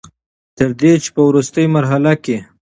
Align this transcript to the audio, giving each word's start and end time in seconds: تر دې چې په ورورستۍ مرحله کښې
تر 0.57 0.69
دې 0.79 0.91
چې 1.03 1.09
په 1.15 1.21
ورورستۍ 1.27 1.65
مرحله 1.75 2.11
کښې 2.23 2.37